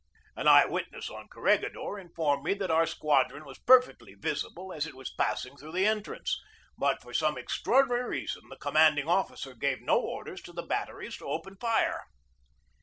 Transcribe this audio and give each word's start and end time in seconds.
An 0.35 0.47
eye 0.47 0.65
witness 0.65 1.11
on 1.11 1.27
Corregidor 1.27 1.99
informed 1.99 2.43
me 2.43 2.55
that 2.55 2.71
our 2.71 2.87
squadron 2.87 3.45
was 3.45 3.59
perfectly 3.59 4.15
visible 4.15 4.73
as 4.73 4.87
it 4.87 4.95
was 4.95 5.11
passing 5.13 5.55
through 5.55 5.73
the 5.73 5.85
entrance, 5.85 6.41
but 6.75 7.03
for 7.03 7.13
some 7.13 7.37
extraordinary 7.37 8.09
reason 8.21 8.49
the 8.49 8.57
commanding 8.57 9.07
officer 9.07 9.53
gave 9.53 9.79
no 9.79 9.99
orders 9.99 10.41
to 10.41 10.53
the 10.53 10.63
batteries 10.65 11.17
to 11.17 11.25
open 11.27 11.55
fire. 11.57 12.03